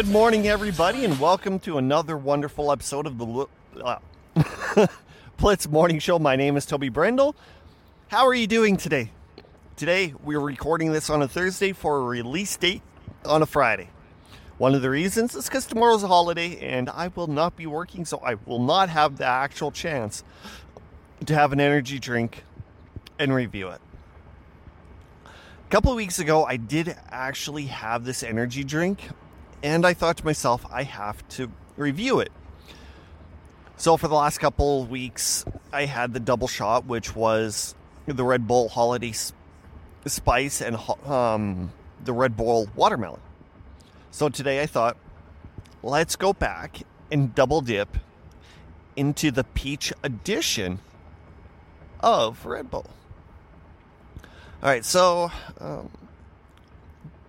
Good 0.00 0.08
morning, 0.08 0.48
everybody, 0.48 1.04
and 1.04 1.20
welcome 1.20 1.58
to 1.58 1.76
another 1.76 2.16
wonderful 2.16 2.72
episode 2.72 3.06
of 3.06 3.18
the 3.18 3.46
uh, 3.84 4.86
Blitz 5.36 5.68
Morning 5.68 5.98
Show. 5.98 6.18
My 6.18 6.36
name 6.36 6.56
is 6.56 6.64
Toby 6.64 6.88
Brendel. 6.88 7.36
How 8.08 8.26
are 8.26 8.32
you 8.32 8.46
doing 8.46 8.78
today? 8.78 9.10
Today, 9.76 10.14
we're 10.24 10.40
recording 10.40 10.92
this 10.92 11.10
on 11.10 11.20
a 11.20 11.28
Thursday 11.28 11.74
for 11.74 11.98
a 11.98 12.00
release 12.00 12.56
date 12.56 12.80
on 13.26 13.42
a 13.42 13.46
Friday. 13.46 13.90
One 14.56 14.74
of 14.74 14.80
the 14.80 14.88
reasons 14.88 15.34
is 15.34 15.44
because 15.44 15.66
tomorrow's 15.66 16.02
a 16.02 16.08
holiday 16.08 16.58
and 16.60 16.88
I 16.88 17.08
will 17.08 17.26
not 17.26 17.54
be 17.54 17.66
working, 17.66 18.06
so 18.06 18.22
I 18.24 18.36
will 18.46 18.64
not 18.64 18.88
have 18.88 19.18
the 19.18 19.26
actual 19.26 19.70
chance 19.70 20.24
to 21.26 21.34
have 21.34 21.52
an 21.52 21.60
energy 21.60 21.98
drink 21.98 22.44
and 23.18 23.34
review 23.34 23.68
it. 23.68 23.82
A 25.26 25.68
couple 25.68 25.90
of 25.90 25.96
weeks 25.96 26.18
ago, 26.18 26.46
I 26.46 26.56
did 26.56 26.96
actually 27.10 27.66
have 27.66 28.06
this 28.06 28.22
energy 28.22 28.64
drink, 28.64 29.10
and 29.62 29.86
I 29.86 29.94
thought 29.94 30.16
to 30.18 30.24
myself, 30.24 30.64
I 30.70 30.84
have 30.84 31.26
to 31.30 31.50
review 31.76 32.20
it. 32.20 32.32
So, 33.76 33.96
for 33.96 34.08
the 34.08 34.14
last 34.14 34.38
couple 34.38 34.84
weeks, 34.84 35.44
I 35.72 35.86
had 35.86 36.12
the 36.12 36.20
double 36.20 36.48
shot, 36.48 36.84
which 36.84 37.16
was 37.16 37.74
the 38.06 38.24
Red 38.24 38.46
Bull 38.46 38.68
Holiday 38.68 39.14
Spice 40.04 40.60
and 40.60 40.76
um, 41.06 41.72
the 42.04 42.12
Red 42.12 42.36
Bull 42.36 42.68
Watermelon. 42.74 43.20
So, 44.10 44.28
today 44.28 44.60
I 44.60 44.66
thought, 44.66 44.98
let's 45.82 46.16
go 46.16 46.32
back 46.32 46.82
and 47.10 47.34
double 47.34 47.62
dip 47.62 47.96
into 48.96 49.30
the 49.30 49.44
peach 49.44 49.92
edition 50.02 50.80
of 52.00 52.44
Red 52.44 52.70
Bull. 52.70 52.86
All 54.62 54.68
right, 54.68 54.84
so 54.84 55.32
um, 55.58 55.88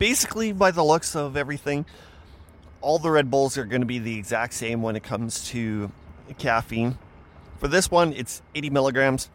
basically, 0.00 0.52
by 0.52 0.72
the 0.72 0.82
looks 0.82 1.14
of 1.14 1.36
everything, 1.36 1.86
all 2.82 2.98
the 2.98 3.10
Red 3.10 3.30
Bulls 3.30 3.56
are 3.56 3.64
going 3.64 3.80
to 3.80 3.86
be 3.86 3.98
the 3.98 4.18
exact 4.18 4.52
same 4.54 4.82
when 4.82 4.96
it 4.96 5.02
comes 5.02 5.48
to 5.50 5.90
caffeine. 6.38 6.98
For 7.58 7.68
this 7.68 7.90
one, 7.90 8.12
it's 8.12 8.42
80 8.54 8.70
milligrams, 8.70 9.30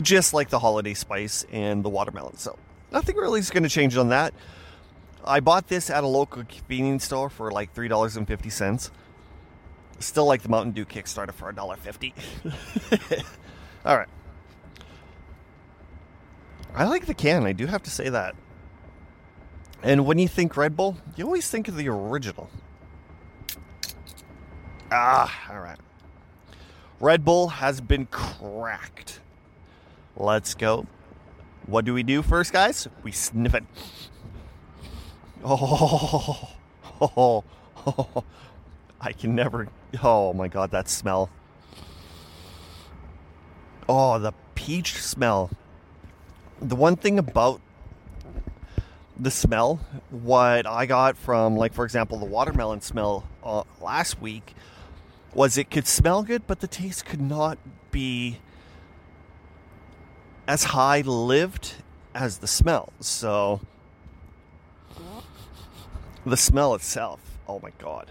just 0.00 0.32
like 0.32 0.48
the 0.48 0.60
Holiday 0.60 0.94
Spice 0.94 1.44
and 1.52 1.84
the 1.84 1.88
watermelon. 1.88 2.36
So 2.36 2.56
nothing 2.92 3.16
really 3.16 3.40
is 3.40 3.50
going 3.50 3.64
to 3.64 3.68
change 3.68 3.96
on 3.96 4.10
that. 4.10 4.32
I 5.24 5.40
bought 5.40 5.66
this 5.66 5.90
at 5.90 6.04
a 6.04 6.06
local 6.06 6.44
convenience 6.44 7.04
store 7.04 7.28
for 7.28 7.50
like 7.50 7.74
three 7.74 7.88
dollars 7.88 8.16
and 8.16 8.28
fifty 8.28 8.48
cents. 8.48 8.92
Still 9.98 10.26
like 10.26 10.42
the 10.42 10.48
Mountain 10.48 10.72
Dew 10.72 10.84
Kickstarter 10.84 11.32
for 11.32 11.48
a 11.48 11.54
dollar 11.54 11.76
fifty. 11.76 12.14
All 13.84 13.96
right. 13.96 14.08
I 16.76 16.84
like 16.84 17.06
the 17.06 17.14
can, 17.14 17.44
I 17.44 17.52
do 17.52 17.66
have 17.66 17.82
to 17.84 17.90
say 17.90 18.10
that. 18.10 18.36
And 19.82 20.06
when 20.06 20.18
you 20.18 20.28
think 20.28 20.56
Red 20.56 20.76
Bull, 20.76 20.96
you 21.16 21.24
always 21.24 21.48
think 21.48 21.68
of 21.68 21.76
the 21.76 21.88
original. 21.88 22.50
Ah, 24.90 25.50
all 25.50 25.60
right. 25.60 25.78
Red 27.00 27.24
Bull 27.24 27.48
has 27.48 27.80
been 27.80 28.06
cracked. 28.06 29.20
Let's 30.16 30.54
go. 30.54 30.86
What 31.66 31.84
do 31.84 31.92
we 31.92 32.02
do 32.02 32.22
first, 32.22 32.52
guys? 32.52 32.88
We 33.02 33.12
sniff 33.12 33.54
it. 33.54 33.64
Oh, 35.44 36.50
oh, 37.00 37.44
oh, 37.86 38.24
I 39.00 39.12
can 39.12 39.34
never. 39.34 39.68
Oh 40.02 40.32
my 40.32 40.48
god, 40.48 40.70
that 40.70 40.88
smell. 40.88 41.30
Oh, 43.88 44.18
the 44.18 44.32
peach 44.54 45.00
smell 45.00 45.50
the 46.60 46.76
one 46.76 46.96
thing 46.96 47.18
about 47.18 47.60
the 49.18 49.30
smell, 49.30 49.80
what 50.10 50.66
I 50.66 50.86
got 50.86 51.16
from, 51.16 51.56
like, 51.56 51.72
for 51.72 51.84
example, 51.84 52.18
the 52.18 52.26
watermelon 52.26 52.80
smell 52.80 53.24
uh, 53.42 53.62
last 53.80 54.20
week, 54.20 54.54
was 55.34 55.56
it 55.58 55.70
could 55.70 55.86
smell 55.86 56.22
good, 56.22 56.46
but 56.46 56.60
the 56.60 56.66
taste 56.66 57.04
could 57.06 57.20
not 57.20 57.58
be 57.90 58.38
as 60.46 60.64
high 60.64 61.00
lived 61.00 61.74
as 62.14 62.38
the 62.38 62.46
smell. 62.46 62.92
So, 63.00 63.60
the 66.24 66.36
smell 66.36 66.74
itself, 66.74 67.20
oh 67.48 67.60
my 67.60 67.70
god. 67.78 68.10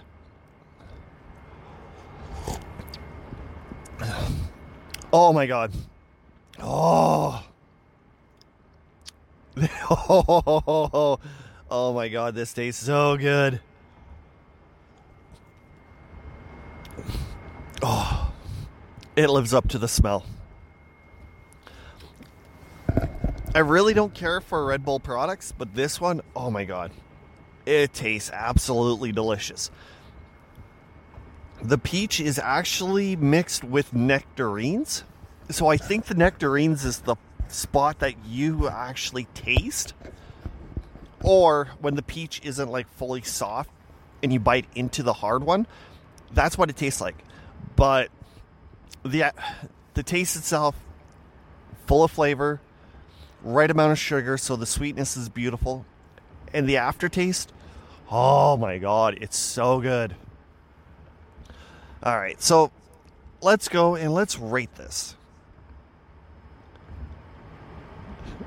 Oh 5.13 5.31
my 5.31 5.45
god. 5.45 5.71
Oh. 6.59 7.41
Oh, 9.89 11.19
oh 11.71 11.93
my 11.93 12.07
god, 12.09 12.35
this 12.35 12.53
tastes 12.53 12.85
so 12.85 13.17
good. 13.17 13.59
Oh, 17.81 18.33
it 19.15 19.29
lives 19.29 19.53
up 19.53 19.67
to 19.69 19.77
the 19.77 19.87
smell. 19.87 20.25
I 23.53 23.59
really 23.59 23.93
don't 23.93 24.13
care 24.13 24.41
for 24.41 24.65
Red 24.65 24.83
Bull 24.83 24.99
products, 24.99 25.53
but 25.57 25.73
this 25.75 26.01
one, 26.01 26.21
oh 26.35 26.51
my 26.51 26.65
god, 26.65 26.91
it 27.65 27.93
tastes 27.93 28.29
absolutely 28.31 29.11
delicious. 29.11 29.71
The 31.61 31.77
peach 31.77 32.19
is 32.19 32.37
actually 32.37 33.15
mixed 33.15 33.63
with 33.63 33.93
nectarines. 33.93 35.05
So 35.49 35.67
I 35.67 35.77
think 35.77 36.05
the 36.05 36.15
nectarines 36.15 36.83
is 36.83 36.99
the 36.99 37.15
spot 37.47 37.99
that 37.99 38.15
you 38.25 38.67
actually 38.67 39.25
taste, 39.33 39.93
or 41.23 41.69
when 41.79 41.95
the 41.95 42.01
peach 42.01 42.41
isn't 42.43 42.69
like 42.69 42.87
fully 42.89 43.21
soft 43.21 43.69
and 44.21 44.31
you 44.33 44.39
bite 44.39 44.65
into 44.75 45.03
the 45.03 45.13
hard 45.13 45.43
one, 45.43 45.67
that's 46.31 46.57
what 46.57 46.69
it 46.69 46.75
tastes 46.75 47.01
like. 47.01 47.23
But 47.75 48.09
the 49.03 49.31
the 49.93 50.03
taste 50.03 50.35
itself, 50.35 50.75
full 51.85 52.03
of 52.03 52.11
flavor, 52.11 52.61
right 53.43 53.69
amount 53.69 53.91
of 53.91 53.99
sugar, 53.99 54.37
so 54.37 54.55
the 54.55 54.65
sweetness 54.65 55.15
is 55.17 55.29
beautiful, 55.29 55.85
and 56.53 56.67
the 56.67 56.77
aftertaste, 56.77 57.53
oh 58.11 58.57
my 58.57 58.77
god, 58.77 59.17
it's 59.21 59.37
so 59.37 59.79
good. 59.79 60.15
All 62.03 62.17
right, 62.17 62.41
so 62.41 62.71
let's 63.41 63.67
go 63.67 63.95
and 63.95 64.13
let's 64.13 64.37
rate 64.37 64.75
this. 64.75 65.15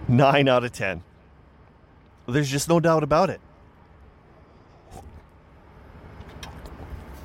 9 0.09 0.49
out 0.49 0.65
of 0.65 0.73
10. 0.73 1.03
There's 2.27 2.51
just 2.51 2.69
no 2.69 2.81
doubt 2.81 3.03
about 3.03 3.31
it. 3.31 3.41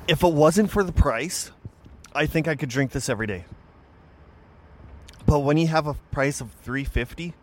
If 0.06 0.22
it 0.22 0.32
wasn't 0.32 0.70
for 0.70 0.84
the 0.84 0.92
price, 0.92 1.50
I 2.14 2.26
think 2.26 2.46
I 2.46 2.54
could 2.54 2.68
drink 2.68 2.92
this 2.92 3.08
every 3.08 3.26
day. 3.26 3.44
But 5.26 5.40
when 5.40 5.56
you 5.56 5.66
have 5.68 5.86
a 5.86 5.94
price 5.94 6.40
of 6.40 6.52
350, 6.62 7.34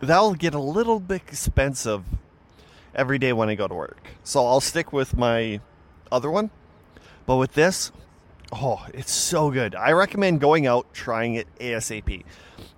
that'll 0.00 0.34
get 0.34 0.54
a 0.54 0.60
little 0.60 0.98
bit 0.98 1.22
expensive 1.28 2.04
every 2.94 3.18
day 3.18 3.32
when 3.32 3.48
I 3.48 3.54
go 3.54 3.68
to 3.68 3.74
work. 3.74 4.08
So 4.24 4.46
I'll 4.46 4.60
stick 4.60 4.92
with 4.92 5.16
my 5.16 5.60
other 6.10 6.30
one. 6.30 6.50
But 7.26 7.36
with 7.36 7.54
this, 7.54 7.92
oh, 8.52 8.86
it's 8.92 9.12
so 9.12 9.50
good. 9.50 9.74
I 9.74 9.92
recommend 9.92 10.40
going 10.40 10.66
out 10.66 10.92
trying 10.92 11.34
it 11.34 11.46
ASAP. 11.58 12.24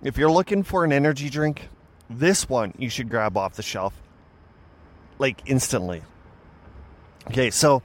If 0.05 0.19
you're 0.19 0.31
looking 0.31 0.63
for 0.63 0.85
an 0.85 0.93
energy 0.93 1.31
drink, 1.31 1.69
this 2.11 2.47
one 2.47 2.75
you 2.79 2.91
should 2.91 3.09
grab 3.09 3.39
off 3.39 3.55
the 3.55 3.63
shelf 3.63 3.95
like 5.19 5.41
instantly. 5.47 6.03
Okay, 7.29 7.51
so 7.51 7.83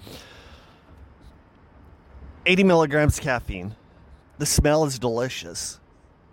80 2.45 2.65
milligrams 2.65 3.21
caffeine. 3.21 3.73
The 4.37 4.45
smell 4.45 4.83
is 4.83 4.99
delicious. 4.99 5.79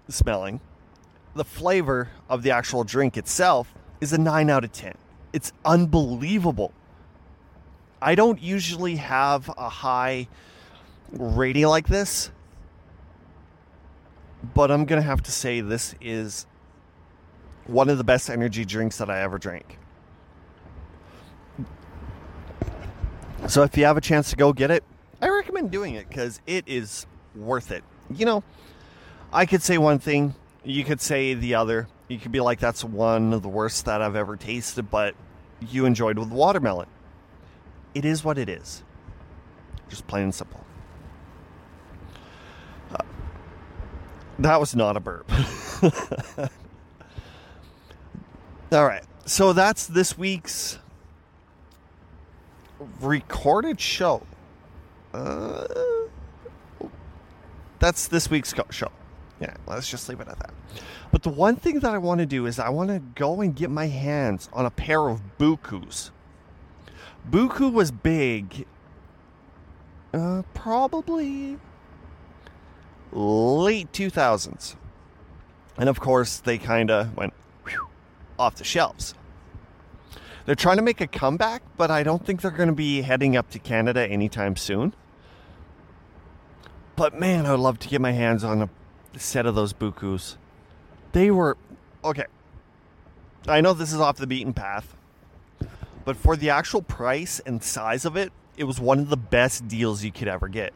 Smelling. 0.09 0.61
The 1.37 1.45
flavor 1.45 2.11
of 2.29 2.43
the 2.43 2.51
actual 2.51 2.83
drink 2.83 3.17
itself 3.17 3.73
is 4.01 4.13
a 4.13 4.19
9 4.19 4.51
out 4.51 4.65
of 4.65 4.73
10. 4.73 4.95
It's 5.33 5.53
unbelievable. 5.65 6.73
I 8.03 8.17
don't 8.17 8.43
usually 8.43 8.97
have 8.97 9.49
a 9.57 9.69
high 9.69 10.27
rating 11.13 11.67
like 11.67 11.87
this, 11.87 12.33
but 14.55 14.71
I'm 14.71 14.85
going 14.85 15.01
to 15.01 15.07
have 15.07 15.23
to 15.25 15.33
say 15.33 15.61
this 15.61 15.95
is 16.01 16.47
one 17.67 17.89
of 17.89 17.99
the 17.99 18.05
best 18.05 18.31
energy 18.31 18.65
drinks 18.65 18.99
that 18.99 19.11
I 19.11 19.23
ever 19.23 19.39
drank. 19.39 19.79
So 23.49 23.63
if 23.63 23.77
you 23.77 23.85
have 23.85 23.97
a 23.97 24.01
chance 24.01 24.31
to 24.31 24.37
go 24.37 24.53
get 24.53 24.71
it, 24.71 24.83
I 25.23 25.29
recommend 25.29 25.71
doing 25.71 25.95
it 25.95 26.09
because 26.09 26.41
it 26.47 26.65
is 26.67 27.07
worth 27.35 27.71
it. 27.71 27.85
You 28.11 28.27
know, 28.27 28.45
I 29.33 29.47
could 29.47 29.63
say 29.63 29.79
one 29.79 29.99
thing, 29.99 30.35
you 30.65 30.85
could 30.85 31.01
say 31.01 31.35
the 31.35 31.55
other. 31.55 31.89
You 32.09 32.19
could 32.19 32.33
be 32.33 32.41
like, 32.41 32.61
that's 32.61 32.85
one 32.85 33.33
of 33.33 33.43
the 33.43 33.49
worst 33.49 33.85
that 33.87 34.03
I've 34.03 34.17
ever 34.17 34.37
tasted, 34.37 34.91
but 34.91 35.15
you 35.61 35.87
enjoyed 35.87 36.19
with 36.19 36.29
watermelon. 36.29 36.89
It 37.95 38.05
is 38.05 38.23
what 38.23 38.37
it 38.39 38.49
is. 38.49 38.83
Just 39.89 40.07
plain 40.07 40.25
and 40.25 40.35
simple. 40.35 40.66
That 44.47 44.61
was 44.61 44.77
not 44.77 44.97
a 44.97 45.01
burp. 45.01 45.29
All 48.71 48.87
right. 48.87 49.03
So 49.25 49.53
that's 49.53 49.89
this 49.89 50.17
week's 50.17 50.79
recorded 53.01 53.81
show. 53.81 54.23
Uh, 55.13 55.67
that's 57.81 58.07
this 58.07 58.31
week's 58.31 58.55
show. 58.71 58.93
Yeah, 59.41 59.57
let's 59.67 59.91
just 59.91 60.09
leave 60.09 60.21
it 60.21 60.29
at 60.29 60.39
that. 60.39 60.55
But 61.11 61.25
the 61.25 61.31
one 61.31 61.57
thing 61.57 61.81
that 61.81 61.93
I 61.93 61.99
want 61.99 62.21
to 62.21 62.27
do 62.27 62.47
is 62.47 62.61
I 62.61 62.69
want 62.69 62.91
to 62.91 63.01
go 63.01 63.41
and 63.41 63.53
get 63.53 63.69
my 63.69 63.89
hands 63.89 64.49
on 64.53 64.65
a 64.65 64.71
pair 64.71 65.09
of 65.09 65.23
BooKoos. 65.41 66.11
BooKoo 67.29 67.73
was 67.73 67.91
big, 67.91 68.65
uh, 70.15 70.43
probably 70.55 71.59
late 73.13 73.93
2000s. 73.93 74.77
And 75.79 75.89
of 75.89 76.01
course, 76.01 76.39
they 76.39 76.59
kind 76.59 76.91
of 76.91 77.17
went 77.17 77.35
whew, 77.65 77.89
off 78.39 78.57
the 78.57 78.65
shelves. 78.65 79.15
They're 80.47 80.55
trying 80.55 80.77
to 80.77 80.83
make 80.83 81.01
a 81.01 81.07
comeback, 81.07 81.63
but 81.77 81.91
I 81.91 82.03
don't 82.03 82.25
think 82.25 82.41
they're 82.41 82.51
going 82.53 82.69
to 82.69 82.75
be 82.75 83.03
heading 83.03 83.37
up 83.37 83.51
to 83.51 83.59
Canada 83.59 84.07
anytime 84.07 84.57
soon. 84.57 84.95
But 86.95 87.19
man, 87.19 87.47
I'd 87.47 87.59
love 87.59 87.79
to 87.81 87.89
get 87.89 88.01
my 88.01 88.13
hands 88.13 88.45
on 88.45 88.63
a 88.63 89.19
set 89.19 89.45
of 89.45 89.55
those 89.55 89.73
BooKoos. 89.73 90.37
They 91.13 91.31
were 91.31 91.57
okay. 92.05 92.25
I 93.49 93.61
know 93.61 93.75
this 93.75 93.93
is 93.93 94.01
off 94.01 94.17
the 94.17 94.27
beaten 94.27 94.55
path, 94.55 94.97
but 96.05 96.17
for 96.17 96.37
the 96.37 96.51
actual 96.51 96.83
price 96.83 97.41
and 97.41 97.63
size 97.63 98.05
of 98.05 98.17
it, 98.17 98.33
it 98.57 98.65
was 98.65 98.81
one 98.81 98.99
of 99.01 99.09
the 99.09 99.17
best 99.17 99.69
deals 99.69 100.05
you 100.05 100.13
could 100.13 100.29
ever 100.29 100.49
get. 100.49 100.73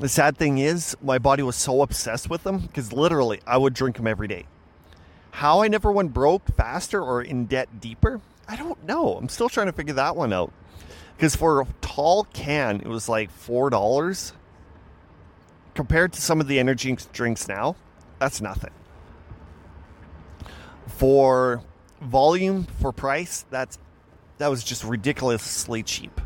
The 0.00 0.08
sad 0.08 0.38
thing 0.38 0.58
is, 0.58 0.96
my 1.02 1.18
body 1.18 1.42
was 1.42 1.56
so 1.56 1.82
obsessed 1.82 2.30
with 2.30 2.42
them 2.42 2.58
because 2.58 2.90
literally 2.90 3.40
I 3.46 3.58
would 3.58 3.74
drink 3.74 3.96
them 3.96 4.06
every 4.06 4.28
day. 4.28 4.46
How 5.30 5.62
I 5.62 5.68
never 5.68 5.92
went 5.92 6.14
broke 6.14 6.48
faster 6.56 7.02
or 7.02 7.20
in 7.22 7.44
debt 7.44 7.80
deeper, 7.80 8.20
I 8.48 8.56
don't 8.56 8.82
know. 8.84 9.16
I'm 9.16 9.28
still 9.28 9.50
trying 9.50 9.66
to 9.66 9.72
figure 9.72 9.94
that 9.94 10.16
one 10.16 10.32
out. 10.32 10.52
Because 11.16 11.36
for 11.36 11.60
a 11.60 11.66
tall 11.82 12.24
can, 12.32 12.80
it 12.80 12.86
was 12.86 13.10
like 13.10 13.30
$4 13.30 14.32
compared 15.74 16.14
to 16.14 16.20
some 16.20 16.40
of 16.40 16.48
the 16.48 16.58
energy 16.58 16.96
drinks 17.12 17.46
now, 17.46 17.76
that's 18.18 18.40
nothing. 18.40 18.72
For 20.86 21.62
volume, 22.00 22.64
for 22.80 22.92
price, 22.92 23.44
that's 23.50 23.78
that 24.38 24.48
was 24.48 24.64
just 24.64 24.82
ridiculously 24.82 25.82
cheap. 25.82 26.20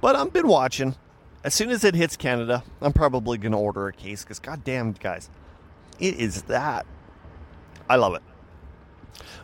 But 0.00 0.16
I've 0.16 0.32
been 0.32 0.48
watching. 0.48 0.96
As 1.44 1.52
soon 1.52 1.70
as 1.70 1.84
it 1.84 1.94
hits 1.94 2.16
Canada, 2.16 2.64
I'm 2.80 2.94
probably 2.94 3.38
gonna 3.38 3.60
order 3.60 3.86
a 3.86 3.92
case 3.92 4.24
because 4.24 4.40
goddamn 4.40 4.92
guys, 4.92 5.28
it 6.00 6.18
is 6.18 6.42
that. 6.44 6.86
I 7.88 7.96
love 7.96 8.14
it. 8.14 8.22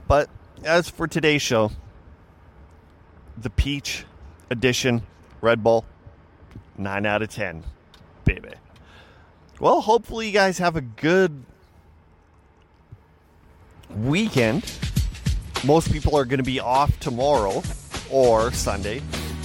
But 0.08 0.31
as 0.64 0.88
for 0.88 1.06
today's 1.06 1.43
show, 1.43 1.70
the 3.37 3.50
peach 3.50 4.06
edition 4.50 5.02
Red 5.41 5.62
Bull, 5.62 5.85
9 6.76 7.06
out 7.06 7.23
of 7.23 7.29
10. 7.29 7.64
Baby. 8.25 8.50
Well, 9.58 9.81
hopefully, 9.81 10.26
you 10.26 10.32
guys 10.32 10.58
have 10.58 10.76
a 10.76 10.81
good 10.81 11.44
weekend. 13.94 14.70
Most 15.64 15.93
people 15.93 16.17
are 16.17 16.25
going 16.25 16.38
to 16.38 16.44
be 16.44 16.61
off 16.61 16.99
tomorrow 17.00 17.62
or 18.11 18.52
Sunday 18.52 19.02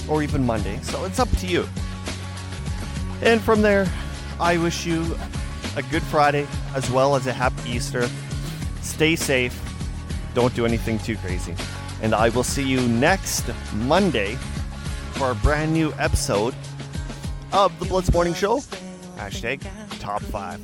or 0.08 0.22
even 0.22 0.44
Monday, 0.44 0.78
so 0.82 1.04
it's 1.04 1.18
up 1.18 1.30
to 1.38 1.46
you. 1.46 1.66
And 3.22 3.40
from 3.40 3.62
there, 3.62 3.86
I 4.38 4.58
wish 4.58 4.86
you 4.86 5.16
a 5.76 5.82
good 5.82 6.02
Friday 6.02 6.46
as 6.74 6.90
well 6.90 7.16
as 7.16 7.26
a 7.26 7.32
happy 7.32 7.70
Easter. 7.70 8.08
Stay 8.82 9.16
safe. 9.16 9.58
Don't 10.34 10.54
do 10.54 10.66
anything 10.66 10.98
too 10.98 11.16
crazy. 11.16 11.54
And 12.02 12.14
I 12.14 12.28
will 12.28 12.44
see 12.44 12.62
you 12.62 12.80
next 12.88 13.50
Monday 13.74 14.34
for 15.12 15.30
a 15.30 15.34
brand 15.36 15.72
new 15.72 15.92
episode 15.98 16.54
of 17.52 17.78
the 17.78 17.86
Blitz 17.86 18.12
Morning 18.12 18.34
Show. 18.34 18.58
Hashtag 19.16 19.62
top 19.98 20.22
five. 20.22 20.60